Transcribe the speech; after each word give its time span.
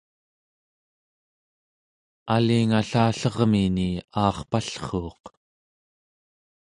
alingallallermini 2.35 3.89
aarpallruuq 4.23 5.23